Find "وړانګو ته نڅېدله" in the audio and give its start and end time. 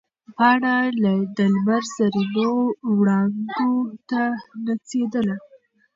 2.97-5.35